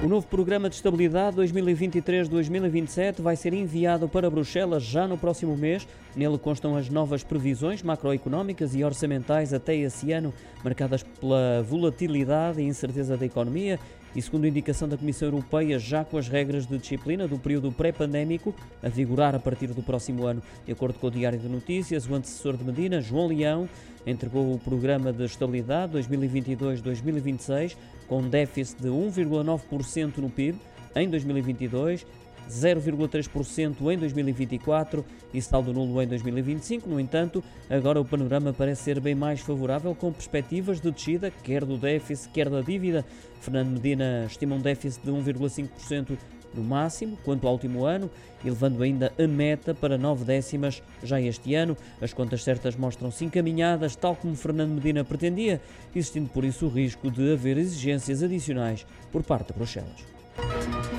[0.00, 5.88] O novo Programa de Estabilidade 2023-2027 vai ser enviado para Bruxelas já no próximo mês.
[6.14, 10.32] Nele constam as novas previsões macroeconómicas e orçamentais até esse ano,
[10.62, 13.80] marcadas pela volatilidade e incerteza da economia
[14.14, 18.54] e, segundo indicação da Comissão Europeia, já com as regras de disciplina do período pré-pandémico
[18.80, 20.40] a vigorar a partir do próximo ano.
[20.64, 23.68] De acordo com o Diário de Notícias, o antecessor de Medina, João Leão,
[24.06, 27.76] entregou o Programa de Estabilidade 2022-2026
[28.06, 30.58] com déficit de 1,9% no PIB
[30.94, 32.06] em 2022
[32.48, 36.88] 0,3% em 2024 e saldo nulo em 2025.
[36.88, 41.64] No entanto, agora o panorama parece ser bem mais favorável, com perspectivas de descida, quer
[41.64, 43.04] do déficit, quer da dívida.
[43.40, 46.18] Fernando Medina estima um déficit de 1,5%
[46.54, 48.10] no máximo, quanto ao último ano,
[48.44, 51.76] elevando ainda a meta para nove décimas já este ano.
[52.00, 55.60] As contas certas mostram-se encaminhadas, tal como Fernando Medina pretendia,
[55.94, 60.97] existindo por isso o risco de haver exigências adicionais por parte de Bruxelas.